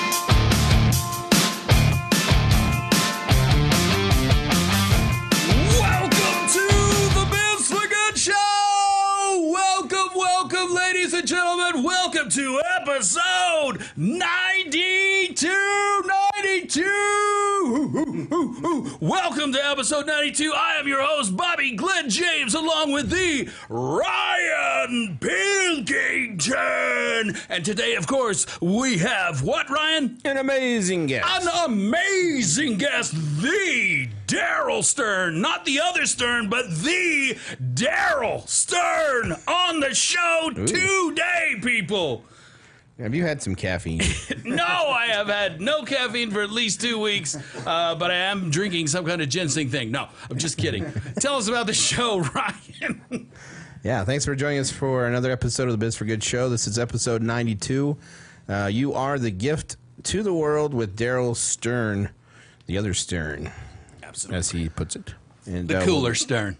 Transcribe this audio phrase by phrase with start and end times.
[12.61, 16.03] To episode 92.
[16.43, 18.97] 92!
[18.99, 20.51] Welcome to episode 92.
[20.55, 26.55] I am your host, Bobby Glenn James, along with the Ryan Pilkington.
[27.49, 30.17] And today, of course, we have what, Ryan?
[30.25, 31.27] An amazing guest.
[31.29, 37.37] An amazing guest, the Daryl Stern, not the other Stern, but the
[37.73, 42.23] Daryl Stern on the show today, people.
[42.99, 44.01] Have you had some caffeine?
[44.43, 48.49] No, I have had no caffeine for at least two weeks, uh, but I am
[48.49, 49.91] drinking some kind of ginseng thing.
[49.91, 50.91] No, I'm just kidding.
[51.19, 53.29] Tell us about the show, Ryan.
[53.83, 56.49] yeah, thanks for joining us for another episode of the Biz for Good show.
[56.49, 57.95] This is episode 92.
[58.49, 62.09] Uh, you are the gift to the world with Daryl Stern,
[62.65, 63.51] the other Stern,
[64.03, 64.37] Absolutely.
[64.37, 65.13] as he puts it.
[65.45, 66.57] And The uh, cooler Stern.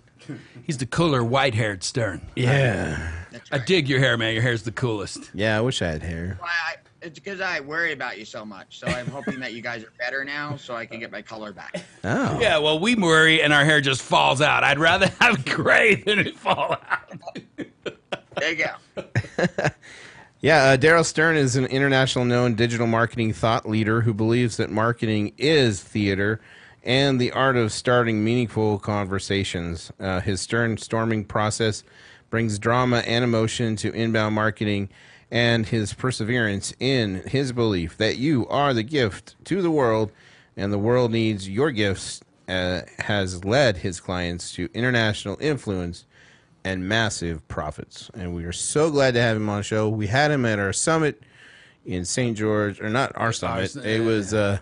[0.65, 2.21] He's the cooler white haired Stern.
[2.35, 3.11] Yeah.
[3.51, 4.33] I dig your hair, man.
[4.33, 5.31] Your hair's the coolest.
[5.33, 6.37] Yeah, I wish I had hair.
[6.39, 8.79] Why I, it's because I worry about you so much.
[8.79, 11.51] So I'm hoping that you guys are better now, so I can get my color
[11.51, 11.75] back.
[12.03, 12.39] Oh.
[12.39, 14.63] Yeah, well, we worry and our hair just falls out.
[14.63, 17.39] I'd rather have gray than it fall out.
[18.35, 18.65] There you
[18.95, 19.03] go.
[20.43, 24.71] Yeah, uh, Daryl Stern is an international known digital marketing thought leader who believes that
[24.71, 26.41] marketing is theater
[26.83, 29.91] and the art of starting meaningful conversations.
[29.99, 31.83] Uh, his Stern storming process
[32.31, 34.89] brings drama and emotion to inbound marketing,
[35.29, 40.11] and his perseverance in his belief that you are the gift to the world
[40.57, 46.05] and the world needs your gifts uh, has led his clients to international influence
[46.63, 48.11] and massive profits.
[48.13, 49.87] And we are so glad to have him on the show.
[49.87, 51.23] We had him at our summit
[51.85, 52.37] in St.
[52.37, 53.75] George, or not our summit.
[53.77, 54.59] It was uh,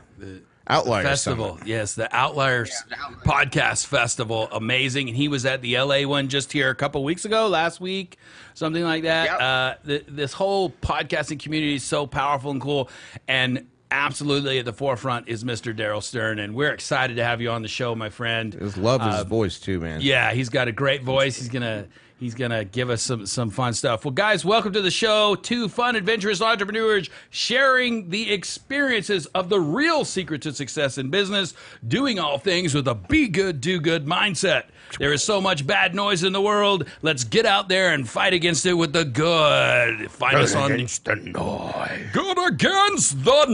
[0.69, 1.67] Outlier Festival, Summit.
[1.67, 3.47] yes, the Outliers Yeah, the Outliers.
[3.49, 5.07] Podcast Festival, amazing.
[5.09, 8.17] And he was at the LA one just here a couple weeks ago, last week,
[8.53, 9.25] something like that.
[9.25, 9.41] Yep.
[9.41, 12.89] Uh, th- this whole podcasting community is so powerful and cool,
[13.27, 15.75] and absolutely at the forefront is Mr.
[15.75, 18.55] Daryl Stern, and we're excited to have you on the show, my friend.
[18.59, 20.01] Just love his voice too, man.
[20.01, 21.37] Yeah, he's got a great voice.
[21.37, 21.87] He's gonna
[22.19, 24.05] he's gonna give us some some fun stuff.
[24.05, 25.35] Well, guys, welcome to the show.
[25.35, 31.53] Two fun, adventurous entrepreneurs sharing the experiences of the real secret to success in business,
[31.87, 34.63] doing all things with a be good, do good mindset.
[34.97, 36.87] There is so much bad noise in the world.
[37.01, 40.09] Let's get out there and fight against it with the good.
[40.11, 42.09] Find us on against the noise.
[42.11, 43.45] Good against the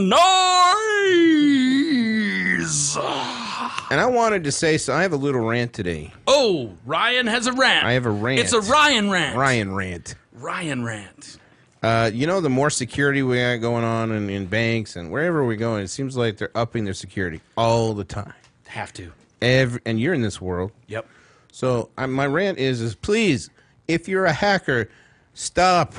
[2.96, 3.45] noise.
[3.90, 6.12] And I wanted to say, so I have a little rant today.
[6.26, 7.86] Oh, Ryan has a rant.
[7.86, 8.40] I have a rant.
[8.40, 9.36] It's a Ryan rant.
[9.36, 10.14] Ryan rant.
[10.32, 11.38] Ryan rant.
[11.82, 15.44] Uh, you know, the more security we got going on in, in banks and wherever
[15.44, 18.32] we're going, it seems like they're upping their security all the time.
[18.66, 19.12] Have to.
[19.40, 20.72] Every, and you're in this world.
[20.88, 21.06] Yep.
[21.52, 23.50] So I, my rant is, is please,
[23.86, 24.90] if you're a hacker,
[25.34, 25.94] stop.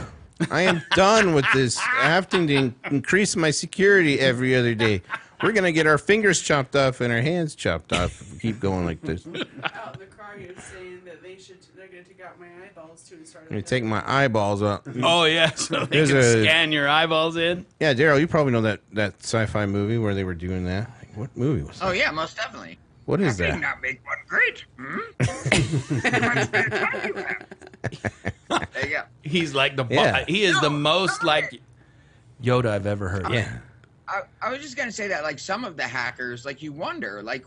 [0.51, 5.01] I am done with this having to in- increase my security every other day.
[5.43, 8.59] We're gonna get our fingers chopped off and our hands chopped off if we keep
[8.59, 9.25] going like this.
[9.25, 12.47] Let out in the car here saying that they should they're gonna take out my
[12.65, 13.51] eyeballs too and start.
[13.51, 14.83] me take my eyeballs out.
[15.03, 17.65] Oh yeah, so they There's can a- scan your eyeballs in.
[17.79, 20.89] Yeah, Daryl, you probably know that that sci-fi movie where they were doing that.
[20.99, 21.85] Like, what movie was that?
[21.87, 22.79] Oh yeah, most definitely.
[23.05, 23.59] What is Did that?
[23.61, 24.65] not make one great.
[24.77, 24.97] Hmm?
[26.09, 27.45] How much spare time you have?
[28.73, 29.03] There you go.
[29.23, 30.25] He's like the bo- Yeah.
[30.27, 31.61] he is the most no, like
[32.43, 33.29] Yoda I've ever heard.
[33.31, 33.59] Yeah.
[34.07, 37.21] I, I was just gonna say that like some of the hackers, like you wonder,
[37.21, 37.45] like,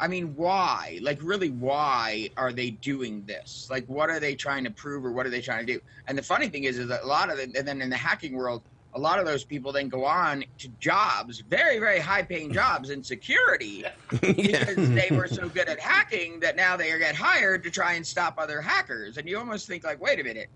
[0.00, 0.98] I mean, why?
[1.02, 3.68] Like, really, why are they doing this?
[3.70, 5.80] Like, what are they trying to prove, or what are they trying to do?
[6.06, 7.96] And the funny thing is, is that a lot of it, and then in the
[7.96, 8.62] hacking world,
[8.94, 12.90] a lot of those people then go on to jobs, very, very high paying jobs
[12.90, 13.84] in security
[14.20, 18.06] because they were so good at hacking that now they get hired to try and
[18.06, 19.16] stop other hackers.
[19.16, 20.48] And you almost think like, wait a minute,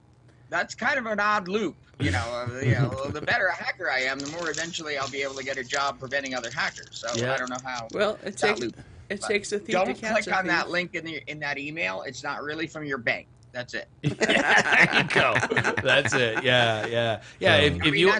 [0.50, 1.76] that's kind of an odd loop.
[2.00, 2.18] You know,
[2.52, 5.34] uh, you know, the better a hacker I am, the more eventually I'll be able
[5.34, 6.88] to get a job preventing other hackers.
[6.90, 7.34] So Yeah.
[7.34, 7.86] I don't know how.
[7.92, 8.76] Well, it that takes loop.
[9.08, 11.22] it But takes a thief Don't to catch click a on that link in the
[11.28, 12.02] in that email.
[12.02, 13.28] It's not really from your bank.
[13.52, 13.88] That's it.
[14.02, 15.34] there you go.
[15.82, 16.42] That's it.
[16.42, 17.56] Yeah, yeah, yeah.
[17.58, 18.12] If, I mean, you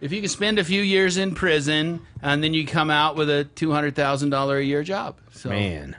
[0.00, 3.28] if you can spend a few years in prison and then you come out with
[3.28, 5.96] a two hundred thousand dollar a year job, so Man.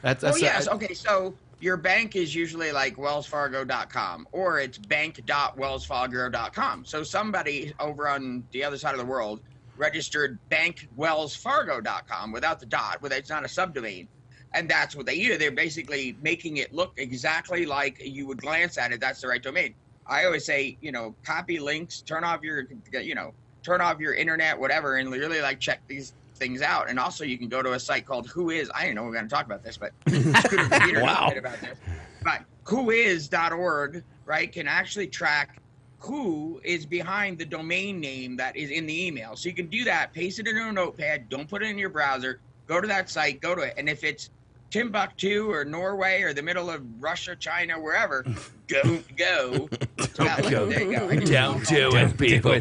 [0.00, 0.66] that's Oh that's yes.
[0.68, 0.94] Okay.
[0.94, 6.84] So your bank is usually like wellsfargo.com or it's bank.wellsfargo.com.
[6.84, 9.38] So somebody over on the other side of the world
[9.76, 14.08] registered bankwellsfargo.com without the dot, with it's not a subdomain.
[14.52, 15.38] And that's what they do.
[15.38, 19.00] They're basically making it look exactly like you would glance at it.
[19.00, 19.76] That's the right domain.
[20.04, 24.14] I always say, you know, copy links, turn off your, you know, turn off your
[24.14, 26.12] internet, whatever, and really like check these
[26.42, 26.90] things out.
[26.90, 28.68] And also, you can go to a site called Who Is.
[28.74, 29.92] I didn't know we were going to talk about this, but
[31.00, 31.32] wow.
[31.36, 31.78] about this.
[32.24, 35.60] But whois.org, right, can actually track
[36.00, 39.36] who is behind the domain name that is in the email.
[39.36, 41.90] So you can do that, paste it into a notepad, don't put it in your
[41.90, 43.74] browser, go to that site, go to it.
[43.76, 44.30] And if it's
[44.70, 48.24] Timbuktu or Norway or the middle of Russia, China, wherever,
[48.66, 49.68] don't go.
[49.68, 50.74] to that link.
[50.74, 51.24] There you go.
[51.24, 52.60] Don't do it, people.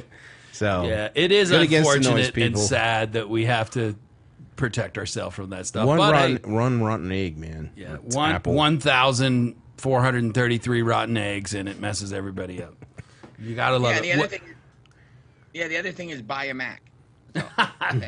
[0.51, 3.95] So Yeah, it is Good against the noise, unfortunate and sad that we have to
[4.55, 5.87] protect ourselves from that stuff.
[5.87, 7.71] one but rotten, hey, one rotten egg, man.
[7.75, 8.53] yeah, It's one Apple.
[8.53, 12.75] one thousand four hundred and thirty three rotten eggs, and it messes everybody up.
[13.39, 14.01] You gotta love Yeah, it.
[14.03, 14.41] the other What- thing.
[15.53, 16.81] Yeah, the other thing is buy a Mac.
[17.33, 17.41] So.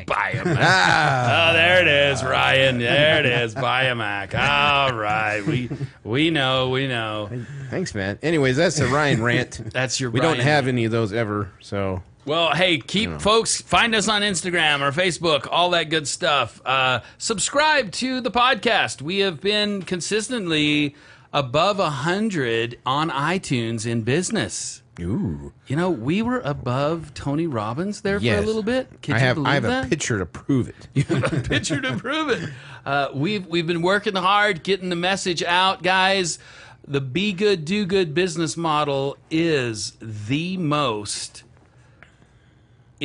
[0.06, 1.50] Buy a Mac.
[1.50, 2.78] Oh, there it is, Ryan.
[2.78, 3.54] There it is.
[3.54, 4.34] Buy a Mac.
[4.34, 5.70] All right, we
[6.04, 7.30] we know, we know.
[7.70, 8.18] thanks, man.
[8.22, 9.60] Anyways, that's the Ryan rant.
[9.72, 10.10] That's your.
[10.10, 10.44] We don't Ryan.
[10.46, 14.92] have any of those ever, so Well, hey, keep folks find us on Instagram or
[14.92, 16.60] Facebook, all that good stuff.
[16.64, 19.02] Uh, subscribe to the podcast.
[19.02, 20.94] We have been consistently
[21.34, 24.82] above a hundred on iTunes in business.
[25.00, 25.52] ooh.
[25.66, 29.02] You know, we were above Tony Robbins there for a little bit.
[29.02, 29.86] Can I have I have that?
[29.86, 30.88] a picture to prove it.
[30.94, 32.48] You have a picture to prove it.
[32.86, 36.38] Uh, we've we've been working hard, getting the message out, guys.
[36.86, 41.42] The be good, do good business model is the most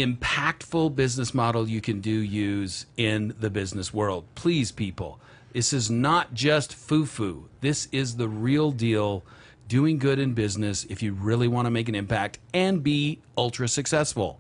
[0.05, 4.25] impactful business model you can do use in the business world.
[4.35, 5.19] Please, people,
[5.53, 7.49] this is not just foo foo.
[7.61, 9.23] This is the real deal.
[9.67, 13.67] Doing good in business if you really want to make an impact and be ultra
[13.67, 14.39] successful.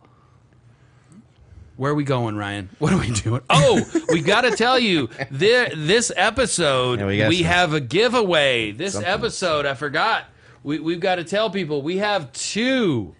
[1.77, 2.69] Where are we going, Ryan?
[2.79, 3.41] What are we doing?
[3.49, 3.79] Oh,
[4.09, 8.71] we got to tell you, this, this episode, Yeah, we, we have a giveaway.
[8.71, 9.09] This Something.
[9.11, 10.25] episode, I forgot.
[10.63, 13.15] We, we've got to tell people we have two.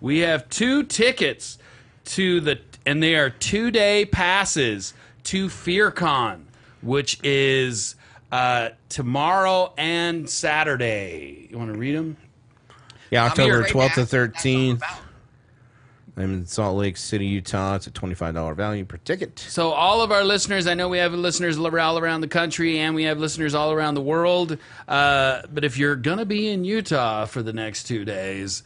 [0.00, 1.58] We have two tickets
[2.04, 6.42] to the, and they are two day passes to FearCon,
[6.82, 7.96] which is
[8.30, 11.48] uh, tomorrow and Saturday.
[11.50, 12.16] You want to read them?
[13.10, 14.08] Yeah, I'll be here October right twelfth to back.
[14.10, 14.82] That's all thirteenth.
[16.16, 17.74] I'm in Salt Lake City, Utah.
[17.74, 19.38] It's a twenty-five dollar value per ticket.
[19.38, 22.94] So, all of our listeners, I know we have listeners all around the country and
[22.94, 24.56] we have listeners all around the world.
[24.86, 28.62] Uh, but if you're going to be in Utah for the next two days,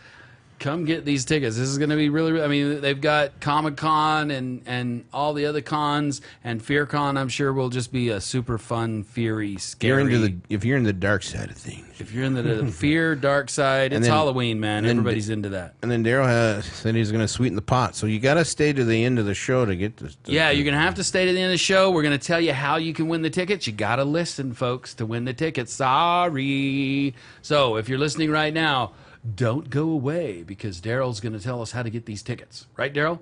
[0.58, 1.56] come get these tickets.
[1.56, 5.32] This is going to be really, I mean, they've got Comic Con and, and all
[5.34, 7.16] the other cons, and Fear Con.
[7.16, 9.90] I'm sure, will just be a super fun, fiery, If scary.
[9.90, 11.84] you're into the if you're in the dark side of things.
[12.00, 14.84] if you're in the, the fear, dark side, it's then- Halloween, man.
[14.84, 15.74] Everybody's into that.
[15.82, 18.72] And then Daryl said he's going to sweeten the pot, so you got to stay
[18.72, 20.16] to the end of the show to get this.
[20.24, 21.90] to- Yeah, you're going to have to stay to the end of the show.
[21.90, 23.66] We're going to tell you how you can win the tickets.
[23.66, 25.72] You got to listen, folks, to win the tickets.
[25.72, 27.14] Sorry.
[27.42, 28.92] So if you're listening right now,
[29.34, 32.66] don't go away because Daryl's going to tell us how to get these tickets.
[32.76, 33.20] Right, Daryl?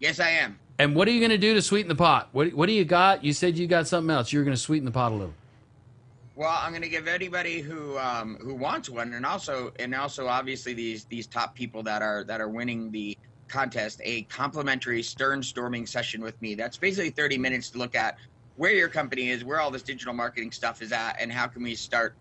[0.00, 0.58] Yes, I am.
[0.78, 2.28] And what are you going to do to sweeten the pot?
[2.32, 3.24] What, what do you got?
[3.24, 4.32] You said you got something else.
[4.32, 5.34] You were going to sweeten the pot a little.
[6.34, 10.26] Well, I'm going to give anybody who um, who wants one, and also and also
[10.26, 13.16] obviously these these top people that are that are winning the
[13.48, 16.54] contest a complimentary stern storming session with me.
[16.54, 18.18] That's basically 30 minutes to look at
[18.56, 21.62] where your company is, where all this digital marketing stuff is at, and how can
[21.62, 22.14] we start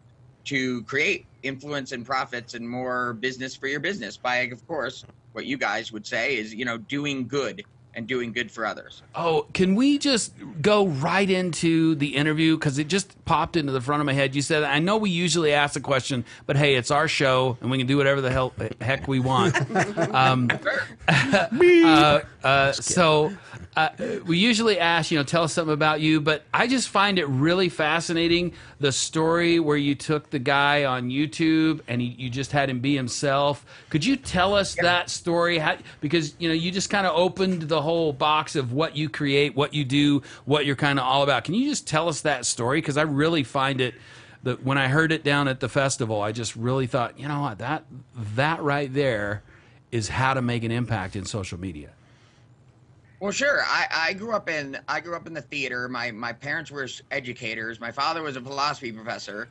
[0.45, 5.45] to create influence and profits and more business for your business by, of course, what
[5.45, 7.63] you guys would say is you know doing good
[7.95, 9.01] and doing good for others.
[9.15, 12.57] Oh, can we just go right into the interview?
[12.57, 14.35] Because it just popped into the front of my head.
[14.35, 17.71] You said, I know we usually ask a question, but hey, it's our show and
[17.71, 19.55] we can do whatever the hell heck we want.
[20.13, 20.49] um,
[21.07, 23.33] uh, uh, so
[23.75, 23.89] uh,
[24.25, 27.25] we usually ask, you know, tell us something about you, but I just find it
[27.25, 32.53] really fascinating the story where you took the guy on YouTube and he, you just
[32.53, 33.65] had him be himself.
[33.89, 35.57] Could you tell us that story?
[35.57, 39.09] How, because you know, you just kind of opened the whole box of what you
[39.09, 41.43] create, what you do, what you're kind of all about.
[41.43, 42.79] Can you just tell us that story?
[42.79, 43.95] Because I really find it.
[44.43, 47.41] That when I heard it down at the festival, I just really thought, you know
[47.41, 47.83] what, that
[48.35, 49.41] that right there
[49.91, 51.94] is how to make an impact in social media.
[53.25, 53.63] Well, sure.
[53.63, 55.89] I, I grew up in I grew up in the theater.
[55.89, 57.79] My my parents were educators.
[57.79, 59.47] My father was a philosophy professor,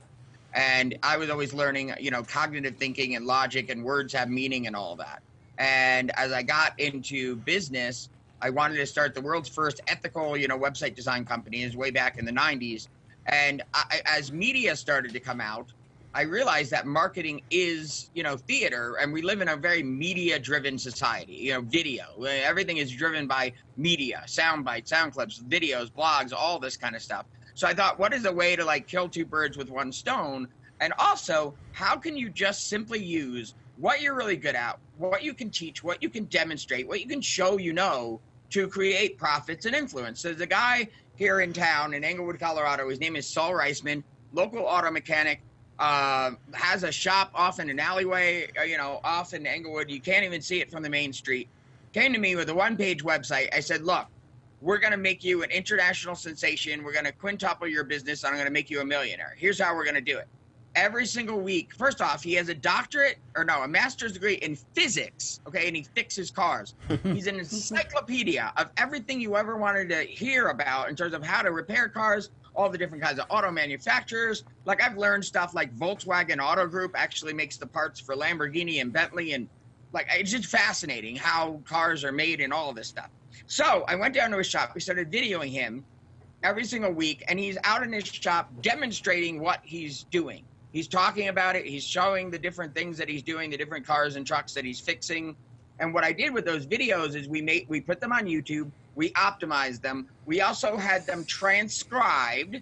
[0.53, 4.69] and I was always learning, you know, cognitive thinking and logic and words have meaning
[4.69, 5.25] and all that.
[5.59, 10.47] And as I got into business, I wanted to start the world's first ethical, you
[10.47, 11.65] know, website design company.
[11.65, 12.87] Is way back in the '90s,
[13.27, 15.73] and I, as media started to come out,
[16.17, 20.79] I realized that marketing is, you know, theater, and we live in a very media-driven
[20.79, 21.33] society.
[21.33, 26.61] You know, video, everything is driven by media, sound bites, sound clips, videos, blogs, all
[26.61, 27.27] this kind of stuff.
[27.55, 30.47] So I thought, what is a way to like kill two birds with one stone?
[30.79, 35.35] And also, how can you just simply use what you're really good at, what you
[35.35, 39.67] can teach, what you can demonstrate, what you can show you know to create profits
[39.67, 40.21] and influence?
[40.21, 42.89] So there's a guy here in town in Englewood, Colorado.
[42.89, 45.41] His name is Saul Reisman, local auto mechanic
[45.79, 49.91] uh, has a shop off in an alleyway, uh, you know, off in Englewood.
[49.91, 51.49] You can't even see it from the main street.
[51.93, 53.49] Came to me with a one page website.
[53.55, 54.07] I said, look,
[54.61, 56.83] we're going to make you an international sensation.
[56.83, 59.35] We're going to quintuple your business and I'm going to make you a millionaire.
[59.37, 60.27] Here's how we're going to do it.
[60.75, 64.57] Every single week, first off, he has a doctorate or no, a master's degree in
[64.57, 65.41] physics.
[65.47, 65.69] Okay.
[65.69, 66.75] And he fixes cars.
[67.05, 71.43] He's an encyclopedia of everything you ever wanted to hear about in terms of how
[71.43, 74.45] to repair cars, all the different kinds of auto manufacturers.
[74.65, 78.93] Like I've learned stuff like Volkswagen Auto Group actually makes the parts for Lamborghini and
[78.93, 79.49] Bentley, and
[79.93, 83.11] like it's just fascinating how cars are made and all of this stuff.
[83.47, 84.73] So I went down to his shop.
[84.75, 85.85] We started videoing him
[86.43, 90.45] every single week, and he's out in his shop demonstrating what he's doing.
[90.73, 91.65] He's talking about it.
[91.65, 94.81] He's showing the different things that he's doing, the different cars and trucks that he's
[94.81, 95.37] fixing.
[95.79, 98.71] And what I did with those videos is we made we put them on YouTube.
[98.95, 100.09] We optimized them.
[100.27, 102.61] We also had them transcribed,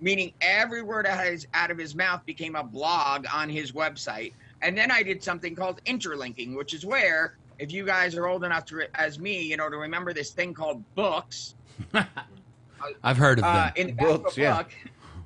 [0.00, 3.72] meaning every word out of, his, out of his mouth became a blog on his
[3.72, 4.32] website.
[4.62, 8.44] And then I did something called interlinking, which is where, if you guys are old
[8.44, 11.54] enough to, as me, you know, to remember this thing called books.
[13.02, 13.56] I've heard of them.
[13.56, 14.56] Uh, in the back Books, of a yeah.
[14.56, 14.70] book,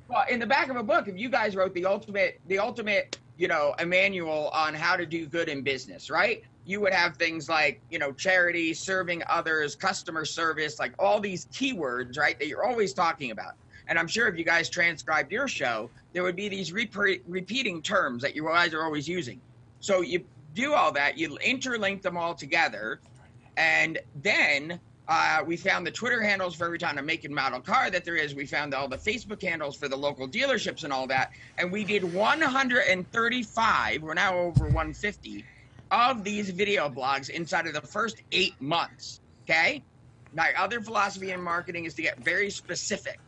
[0.07, 3.17] well, in the back of a book, if you guys wrote the ultimate, the ultimate,
[3.37, 6.43] you know, a manual on how to do good in business, right?
[6.67, 11.45] You would have things like, you know, charity, serving others, customer service, like all these
[11.47, 13.53] keywords, right, that you're always talking about.
[13.87, 17.81] And I'm sure if you guys transcribed your show, there would be these repe- repeating
[17.81, 19.39] terms that you guys are always using.
[19.79, 22.99] So you do all that, you interlink them all together,
[23.55, 27.61] and then uh, we found the Twitter handles for every kind of make and model
[27.61, 28.35] car that there is.
[28.35, 31.31] We found all the Facebook handles for the local dealerships and all that.
[31.57, 35.45] And we did 135, we're now over 150,
[35.91, 39.21] of these video blogs inside of the first eight months.
[39.43, 39.83] Okay?
[40.33, 43.19] My other philosophy in marketing is to get very specific.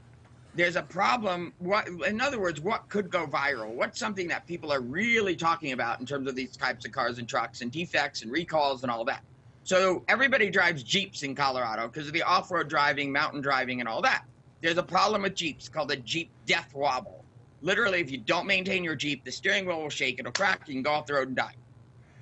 [0.55, 1.53] There's a problem.
[1.59, 3.73] What, in other words, what could go viral?
[3.73, 7.19] What's something that people are really talking about in terms of these types of cars
[7.19, 9.23] and trucks and defects and recalls and all that?
[9.63, 14.01] So everybody drives Jeeps in Colorado because of the off-road driving, mountain driving, and all
[14.01, 14.25] that.
[14.61, 17.23] There's a problem with Jeeps called a Jeep death wobble.
[17.61, 20.73] Literally, if you don't maintain your Jeep, the steering wheel will shake, it'll crack, you
[20.73, 21.53] can go off the road and die.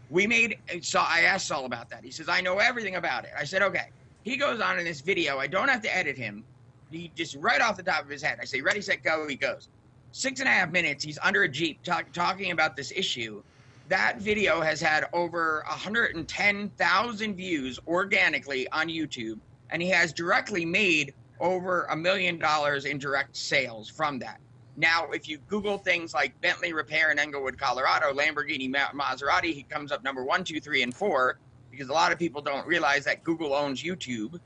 [0.10, 2.04] We made, so I asked Saul about that.
[2.04, 3.32] He says, I know everything about it.
[3.38, 3.90] I said, okay.
[4.24, 5.38] He goes on in this video.
[5.38, 6.44] I don't have to edit him.
[6.92, 8.40] He just right off the top of his head.
[8.42, 9.28] I say, ready, set, go.
[9.28, 9.70] He goes.
[10.12, 11.04] Six and a half minutes.
[11.04, 13.42] He's under a Jeep talk, talking about this issue
[13.90, 21.14] that video has had over 110,000 views organically on YouTube, and he has directly made
[21.40, 24.40] over a million dollars in direct sales from that.
[24.78, 29.64] Now, if you Google things like Bentley Repair in Englewood, Colorado, Lamborghini, Ma- Maserati, he
[29.64, 31.40] comes up number one, two, three, and four
[31.72, 34.40] because a lot of people don't realize that Google owns YouTube.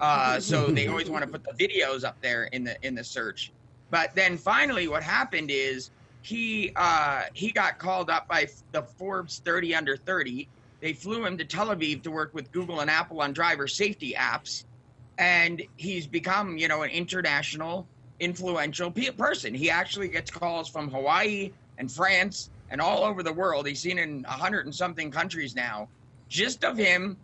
[0.00, 3.04] Uh, so they always want to put the videos up there in the in the
[3.04, 3.50] search.
[3.90, 5.90] But then finally, what happened is
[6.22, 10.48] he uh, he got called up by the Forbes 30 under 30.
[10.80, 14.14] They flew him to Tel Aviv to work with Google and Apple on driver safety
[14.18, 14.64] apps,
[15.16, 17.86] and he's become you know an international
[18.20, 19.54] influential pe- person.
[19.54, 23.66] He actually gets calls from Hawaii and France and all over the world.
[23.66, 25.88] He's seen in a hundred and something countries now,
[26.28, 27.16] just of him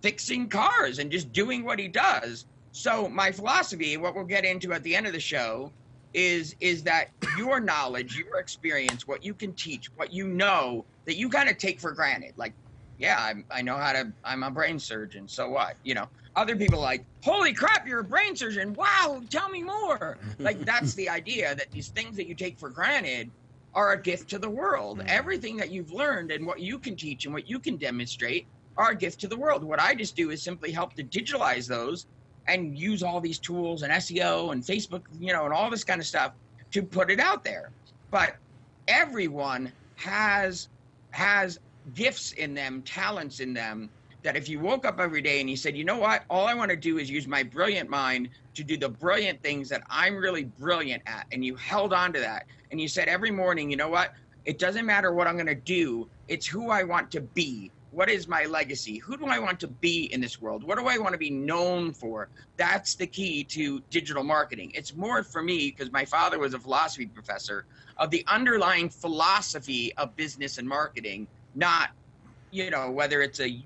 [0.00, 2.46] fixing cars and just doing what he does.
[2.72, 5.72] So my philosophy, what we'll get into at the end of the show,
[6.14, 11.16] is is that your knowledge, your experience, what you can teach, what you know that
[11.16, 12.32] you kind of take for granted.
[12.36, 12.54] Like
[12.98, 14.12] yeah, I'm, I know how to.
[14.24, 15.28] I'm a brain surgeon.
[15.28, 15.76] So what?
[15.84, 18.74] You know, other people like, holy crap, you're a brain surgeon.
[18.74, 20.18] Wow, tell me more.
[20.38, 23.30] Like that's the idea that these things that you take for granted
[23.74, 24.98] are a gift to the world.
[24.98, 25.08] Mm-hmm.
[25.08, 28.90] Everything that you've learned and what you can teach and what you can demonstrate are
[28.90, 29.64] a gift to the world.
[29.64, 32.06] What I just do is simply help to digitalize those
[32.46, 36.00] and use all these tools and SEO and Facebook, you know, and all this kind
[36.00, 36.32] of stuff
[36.70, 37.70] to put it out there.
[38.10, 38.36] But
[38.86, 40.68] everyone has
[41.10, 41.58] has
[41.94, 43.90] gifts in them, talents in them
[44.22, 46.54] that if you woke up every day and you said, you know what, all I
[46.54, 50.16] want to do is use my brilliant mind to do the brilliant things that I'm
[50.16, 53.76] really brilliant at, and you held on to that, and you said every morning, you
[53.76, 54.14] know what,
[54.44, 57.70] it doesn't matter what I'm going to do, it's who I want to be.
[57.90, 58.98] What is my legacy?
[58.98, 60.62] Who do I want to be in this world?
[60.62, 62.28] What do I want to be known for?
[62.58, 64.72] That's the key to digital marketing.
[64.74, 67.64] It's more for me because my father was a philosophy professor
[67.96, 71.90] of the underlying philosophy of business and marketing, not,
[72.50, 73.62] you know, whether it's a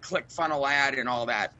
[0.00, 1.52] click funnel ad and all that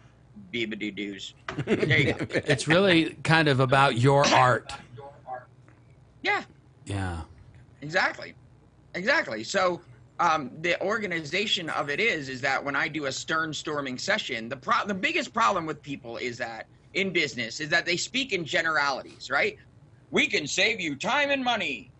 [0.52, 1.34] beebadoo doos.
[1.64, 2.26] There you go.
[2.46, 4.72] It's really kind of about your art.
[6.22, 6.42] Yeah,
[6.86, 7.20] Yeah.
[7.82, 8.34] exactly,
[8.94, 9.44] exactly.
[9.44, 9.80] So
[10.18, 14.48] um, the organization of it is is that when I do a stern storming session,
[14.48, 18.32] the pro- the biggest problem with people is that in business is that they speak
[18.32, 19.56] in generalities, right?
[20.10, 21.90] We can save you time and money,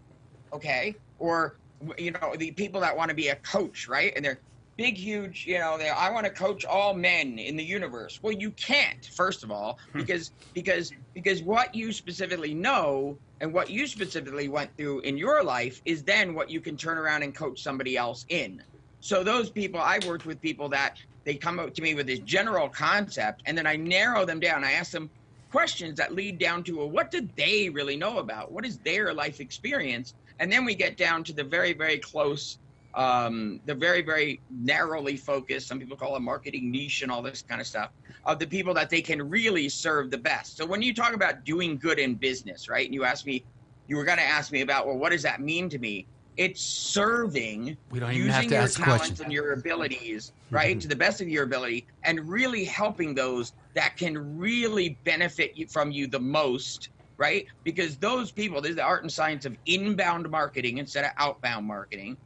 [0.53, 0.95] okay?
[1.19, 1.57] Or
[1.99, 4.13] you know the people that want to be a coach, right?
[4.17, 4.39] And they're
[4.77, 8.21] big, huge, you know, they I want to coach all men in the universe.
[8.23, 9.99] Well, you can't, first of all, hmm.
[9.99, 15.43] because because because what you specifically know and what you specifically went through in your
[15.43, 18.63] life is then what you can turn around and coach somebody else in.
[19.01, 22.21] So those people, I've worked with people that they come up to me with this
[22.21, 24.65] general concept, and then I narrow them down.
[24.65, 25.11] I ask them
[25.51, 28.51] questions that lead down to well, what did they really know about?
[28.51, 30.15] What is their life experience?
[30.41, 32.59] And then we get down to the very, very close
[32.95, 37.43] um, the very, very narrowly focused, some people call it marketing niche and all this
[37.43, 37.91] kind of stuff,
[38.25, 40.57] of the people that they can really serve the best.
[40.57, 43.45] So when you talk about doing good in business, right, and you ask me,
[43.89, 46.07] you were going to ask me about, well, what does that mean to me?
[46.37, 49.21] It's serving, We don't even using your talents questions.
[49.21, 53.97] and your abilities, right, to the best of your ability, and really helping those that
[53.97, 57.47] can really benefit you, from you the most, right?
[57.63, 62.17] Because those people, there's the art and science of inbound marketing instead of outbound marketing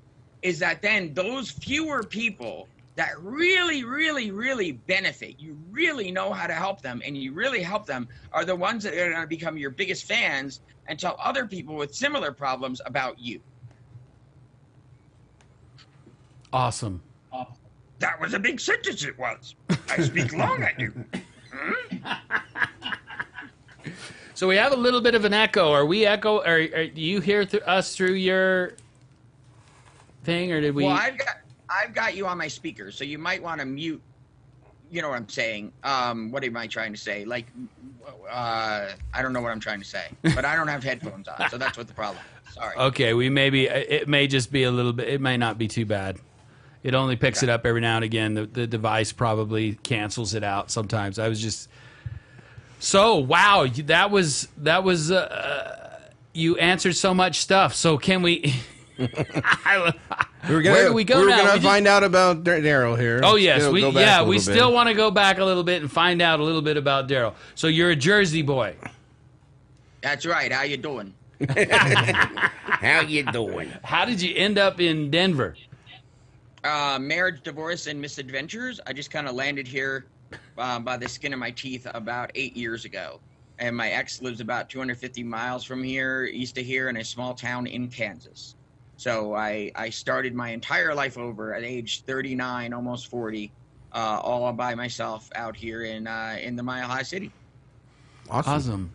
[0.43, 6.47] is that then those fewer people that really, really, really benefit, you really know how
[6.47, 9.27] to help them and you really help them are the ones that are going to
[9.27, 13.41] become your biggest fans and tell other people with similar problems about you.
[16.53, 17.03] Awesome.
[17.99, 19.55] That was a big sentence, it was.
[19.91, 20.93] I speak long, I do.
[24.39, 25.73] So we have a little bit of an echo.
[25.73, 26.39] Are we echo?
[26.45, 28.75] Are, are do you hear th- us through your
[30.23, 30.85] thing, or did we?
[30.85, 34.01] Well, I've got I've got you on my speaker, so you might want to mute.
[34.93, 35.73] You know what I'm saying?
[35.83, 37.25] Um, what am I trying to say?
[37.25, 37.47] Like,
[38.31, 41.51] uh, I don't know what I'm trying to say, but I don't have headphones on,
[41.51, 42.23] so that's what the problem.
[42.47, 42.55] is.
[42.55, 42.77] Sorry.
[42.77, 43.67] okay, we may be.
[43.67, 45.09] It may just be a little bit.
[45.09, 46.17] It may not be too bad.
[46.85, 48.35] It only picks it up every now and again.
[48.35, 51.19] The, the device probably cancels it out sometimes.
[51.19, 51.69] I was just
[52.79, 53.67] so wow.
[53.87, 55.11] That was that was.
[55.11, 55.75] Uh,
[56.35, 57.75] you answered so much stuff.
[57.75, 58.55] So can we?
[58.99, 59.93] I-
[60.49, 61.37] We were gonna, Where do we go we were now?
[61.39, 63.21] gonna We just- find out about Daryl here.
[63.25, 65.83] Oh yes, Still we yeah we little still want to go back a little bit
[65.83, 67.35] and find out a little bit about Daryl.
[67.57, 68.77] So you're a Jersey boy.
[70.01, 70.51] That's right.
[70.53, 71.13] How you doing?
[71.49, 73.73] How you doing?
[73.83, 75.57] How did you end up in Denver?
[76.63, 78.81] Uh, marriage, divorce, and misadventures.
[78.87, 80.07] I just kind of landed here
[80.59, 83.21] uh, by the skin of my teeth about eight years ago,
[83.59, 87.35] and my ex lives about 250 miles from here, east of here, in a small
[87.35, 88.55] town in Kansas.
[88.97, 93.53] So I I started my entire life over at age 39, almost 40,
[93.93, 97.33] uh, all by myself out here in uh, in the Mile High City.
[98.29, 98.53] Awesome.
[98.53, 98.91] Awesome.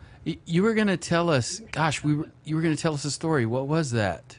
[0.45, 1.61] You were gonna tell us.
[1.71, 2.29] Gosh, we were.
[2.43, 3.45] You were gonna tell us a story.
[3.45, 4.37] What was that?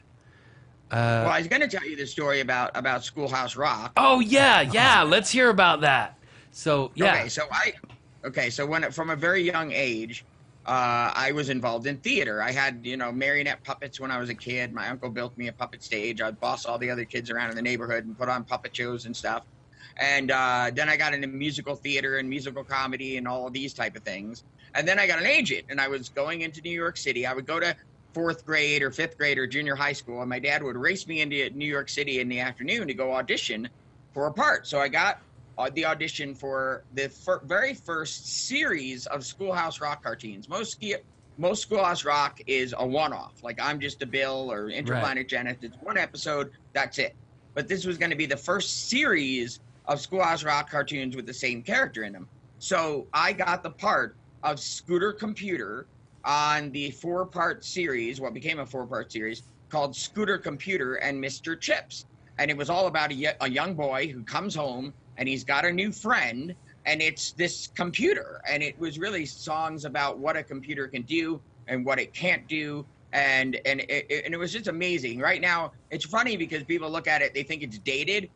[0.95, 3.93] well, I was going to tell you the story about about Schoolhouse Rock.
[3.97, 5.03] Oh yeah, yeah.
[5.03, 6.19] Let's hear about that.
[6.55, 7.17] So yeah.
[7.17, 7.73] Okay, so I,
[8.25, 10.25] okay, so when from a very young age,
[10.65, 12.41] uh, I was involved in theater.
[12.41, 14.73] I had you know marionette puppets when I was a kid.
[14.73, 16.23] My uncle built me a puppet stage.
[16.23, 19.05] I'd boss all the other kids around in the neighborhood and put on puppet shows
[19.05, 19.43] and stuff.
[19.97, 23.75] And uh, then I got into musical theater and musical comedy and all of these
[23.75, 24.45] type of things.
[24.77, 27.27] And then I got an agent, and I was going into New York City.
[27.27, 27.75] I would go to
[28.13, 31.21] fourth grade or fifth grade or junior high school, and my dad would race me
[31.21, 33.69] into New York City in the afternoon to go audition
[34.13, 34.69] for a part.
[34.69, 35.21] So I got
[35.59, 40.49] uh, the audition for the fir- very first series of Schoolhouse Rock cartoons.
[40.49, 40.97] Most ski-
[41.37, 43.43] most Schoolhouse Rock is a one-off.
[43.43, 45.59] Like I'm just a Bill or Interplanet Janet.
[45.63, 46.51] It's one episode.
[46.73, 47.15] That's it.
[47.55, 51.35] but this was going to be the first series of Schoolhouse Rock cartoons with the
[51.35, 52.29] same character in them.
[52.59, 55.87] So I got the part of Scooter Computer
[56.25, 61.23] on the four part series, what became a four part series called Scooter Computer and
[61.23, 61.61] Mr.
[61.61, 62.07] Chips.
[62.39, 65.45] And it was all about a, y- a young boy who comes home and he's
[65.45, 66.55] got a new friend
[66.87, 68.41] and it's this computer.
[68.49, 72.47] And it was really songs about what a computer can do and what it can't
[72.49, 72.85] do.
[73.13, 75.21] And and it, and it was just amazing.
[75.21, 78.29] Right now, it's funny because people look at it, they think it's dated,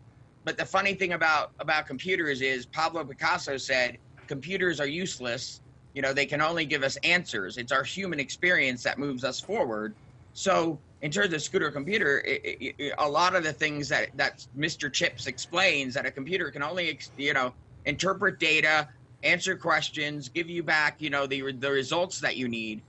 [0.45, 5.61] but the funny thing about about computers is Pablo Picasso said computers are useless.
[5.95, 7.57] You know, they can only give us answers.
[7.57, 9.95] It's our human experience that moves us forward.
[10.33, 14.11] So, in terms of scooter computer, it, it, it- a lot of the things that
[14.17, 14.93] that Mr.
[14.93, 18.89] Chips explains that a computer can only, you know, interpret data,
[19.23, 22.83] answer questions, give you back, you know, the the results that you need.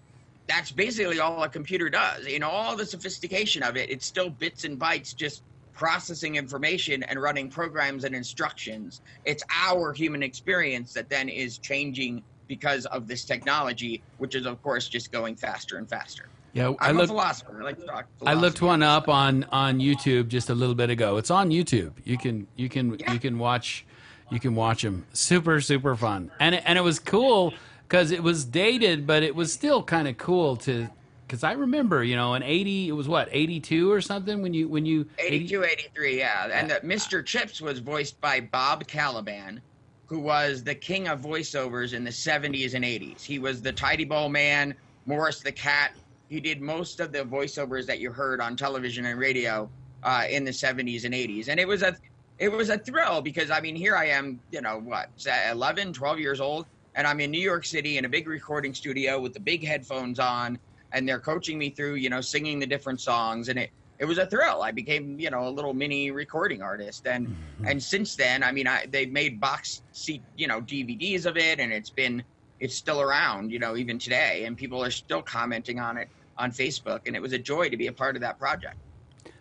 [0.48, 2.26] That's basically all a computer does.
[2.26, 5.43] In all the sophistication of it, it's still bits and bytes, just
[5.74, 9.02] processing information and running programs and instructions.
[9.26, 14.62] It's our human experience that then is changing because of this technology, which is of
[14.63, 16.26] course just going faster and faster.
[16.54, 17.10] Yeah, I I'm a looked.
[17.10, 17.62] philosopher.
[17.62, 18.06] I like to talk.
[18.26, 21.18] I looked one up on on YouTube just a little bit ago.
[21.18, 21.94] It's on YouTube.
[22.04, 23.14] You can you can Yeah.
[23.14, 23.86] you can watch
[24.32, 25.06] you can watch them.
[25.14, 26.32] Super super fun.
[26.40, 27.54] And it, and it was cool
[27.88, 30.88] cuz it was dated but it was still kind of cool to
[31.28, 33.30] cuz I remember, you know, in 80 it was what?
[33.32, 36.50] 82 or something when you when you 82, 83, yeah.
[36.52, 37.24] And the, Mr.
[37.24, 39.60] Chips was voiced by Bob Kaliban,
[40.08, 43.22] who was the king of voiceovers in the 70s and 80s.
[43.24, 44.74] He was the Tidy Bowl Man,
[45.06, 45.92] Morris the Cat.
[46.30, 49.70] He did most of the voiceovers that you heard on television and radio
[50.04, 51.50] uh, in the 70s and 80s.
[51.50, 51.96] And it was a
[52.38, 55.10] it was a thrill because I mean here I am, you know, what,
[55.52, 59.20] 11, 12 years old, and I'm in New York City in a big recording studio
[59.20, 60.58] with the big headphones on
[60.92, 63.50] and they're coaching me through, you know, singing the different songs.
[63.50, 64.62] And it it was a thrill.
[64.62, 68.68] I became, you know, a little mini recording artist, and and since then, I mean,
[68.68, 72.24] I they've made box seat, you know, DVDs of it, and it's been
[72.60, 76.08] it's still around, you know, even today, and people are still commenting on it
[76.39, 78.78] on Facebook, and it was a joy to be a part of that project.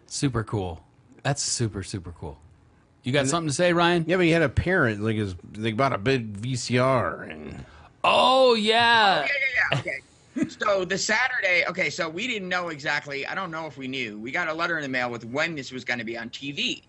[0.07, 0.85] super cool.
[1.23, 2.39] That's super super cool.
[3.05, 4.05] You got something to say, Ryan?
[4.07, 7.65] Yeah, but he had a parent like his they bought a big VCR and
[8.05, 9.21] oh, oh yeah.
[9.21, 9.79] Yeah, yeah, yeah.
[9.79, 9.99] Okay.
[10.49, 13.27] so the Saturday, okay, so we didn't know exactly.
[13.27, 14.19] I don't know if we knew.
[14.19, 16.31] We got a letter in the mail with when this was going to be on
[16.31, 16.83] TV.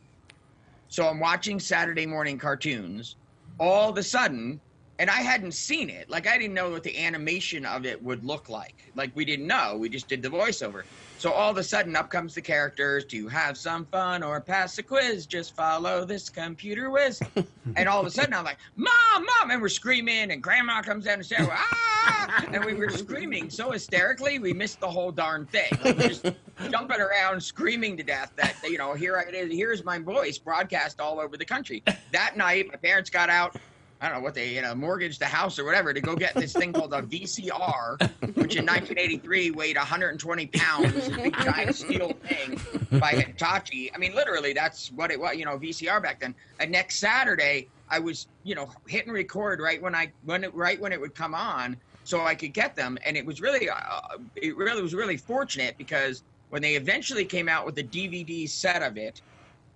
[0.89, 3.15] So I'm watching Saturday morning cartoons.
[3.59, 4.59] All of a sudden,
[4.99, 6.09] and I hadn't seen it.
[6.09, 8.75] Like I didn't know what the animation of it would look like.
[8.95, 9.77] Like we didn't know.
[9.77, 10.83] We just did the voiceover.
[11.17, 14.75] So all of a sudden, up comes the characters to have some fun or pass
[14.75, 15.25] the quiz.
[15.25, 17.21] Just follow this computer whiz.
[17.75, 21.05] and all of a sudden, I'm like, "Mom, mom!" And we're screaming, and Grandma comes
[21.05, 22.45] down the stairs, ah!
[22.53, 25.67] And we were screaming so hysterically, we missed the whole darn thing.
[25.83, 26.25] Like, we're just
[26.71, 28.31] jumping around, screaming to death.
[28.38, 29.51] That you know, here it is.
[29.51, 31.83] Here's my voice broadcast all over the country.
[32.12, 33.57] That night, my parents got out.
[34.01, 36.33] I don't know what they, you know, mortgaged the house or whatever to go get
[36.33, 37.99] this thing called a VCR,
[38.35, 42.59] which in 1983 weighed 120 pounds, a big giant steel thing
[42.99, 43.93] by Hitachi.
[43.93, 46.33] I mean, literally, that's what it was, you know, VCR back then.
[46.62, 50.79] And next Saturday, I was, you know, hitting record right when I, when it, right
[50.79, 52.97] when it would come on, so I could get them.
[53.05, 54.01] And it was really, uh,
[54.38, 58.81] it really was really fortunate because when they eventually came out with the DVD set
[58.81, 59.21] of it,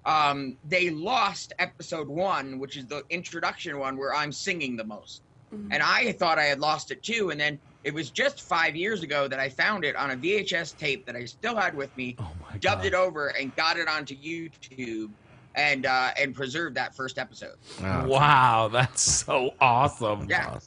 [0.05, 5.21] um, they lost episode one, which is the introduction one where I'm singing the most.
[5.69, 7.29] And I thought I had lost it too.
[7.29, 10.75] And then it was just five years ago that I found it on a VHS
[10.77, 12.85] tape that I still had with me, Oh my dubbed god.
[12.85, 15.11] it over, and got it onto YouTube
[15.53, 17.53] and uh, and preserved that first episode.
[17.79, 18.07] wow.
[18.07, 20.27] Wow, that's so awesome.
[20.27, 20.57] Yeah.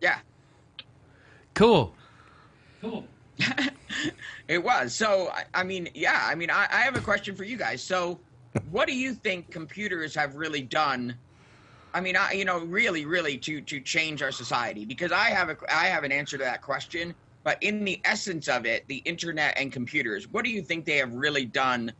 [0.00, 0.18] Yeah,
[1.54, 1.94] Cool.
[2.82, 3.06] Cool.
[4.48, 4.94] it was.
[4.94, 7.82] So, I, mean, yeah, I mean, I, I have a question for you guys.
[7.82, 8.18] So,
[8.70, 11.14] what do you think computers have really done?
[11.92, 14.84] I mean, I, you know, really, really to to change our society?
[14.84, 17.14] Because I have a I have an answer to that question.
[17.42, 20.96] But in the essence of it, the internet and computers, what do you think they
[20.96, 21.92] have really done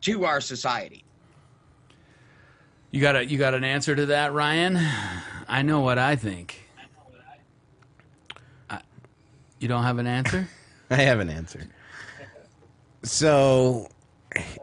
[0.00, 1.04] to our society?
[2.90, 4.78] You got a you got an answer to that, Ryan?
[5.48, 6.68] I know what I think.
[8.70, 8.80] I,
[9.64, 10.46] you don't have an answer?
[10.90, 11.66] I have an answer.
[13.02, 13.88] So,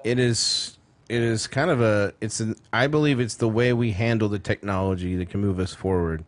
[0.04, 0.78] it is
[1.10, 4.40] it is kind of a it's an I believe it's the way we handle the
[4.40, 6.24] technology that can move us forward,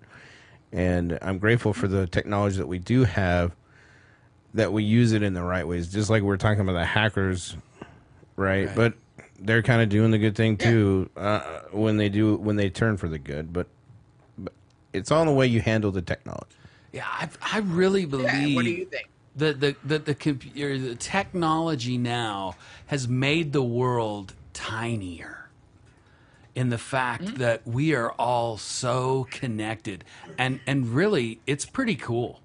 [0.72, 3.56] and I'm grateful for the technology that we do have,
[4.56, 5.92] that we use it in the right ways.
[5.94, 7.56] Just like we we're talking about the hackers,
[8.36, 8.68] right?
[8.68, 8.76] Right.
[8.76, 8.94] But
[9.40, 12.98] they're kind of doing the good thing too uh, when they do when they turn
[12.98, 13.54] for the good.
[13.54, 13.68] But,
[14.36, 14.54] but
[14.94, 16.56] it's all the way you handle the technology.
[16.94, 18.56] Yeah, I, I really Yeah, believe.
[18.56, 19.10] what do you think?
[19.36, 25.50] the the the the, computer, the technology now has made the world tinier
[26.54, 30.04] in the fact that we are all so connected
[30.38, 32.42] and and really it's pretty cool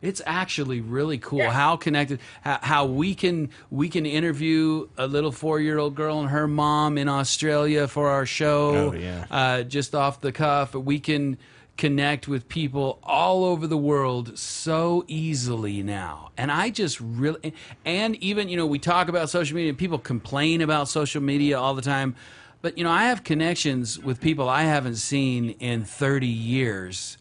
[0.00, 5.32] it's actually really cool how connected how, how we can we can interview a little
[5.32, 9.24] four-year-old girl and her mom in australia for our show Oh, yeah.
[9.28, 11.36] uh, just off the cuff we can
[11.76, 17.52] connect with people all over the world so easily now and i just really
[17.84, 21.74] and even you know we talk about social media people complain about social media all
[21.74, 22.14] the time
[22.60, 27.16] but you know i have connections with people i haven't seen in 30 years